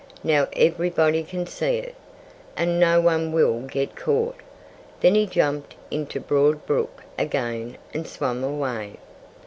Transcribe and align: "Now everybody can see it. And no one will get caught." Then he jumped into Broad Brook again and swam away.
"Now 0.23 0.47
everybody 0.53 1.21
can 1.21 1.45
see 1.45 1.77
it. 1.77 1.93
And 2.57 2.79
no 2.79 2.99
one 2.99 3.31
will 3.31 3.59
get 3.59 3.95
caught." 3.95 4.37
Then 4.99 5.13
he 5.13 5.27
jumped 5.27 5.75
into 5.91 6.19
Broad 6.19 6.65
Brook 6.65 7.03
again 7.19 7.77
and 7.93 8.07
swam 8.07 8.43
away. 8.43 8.93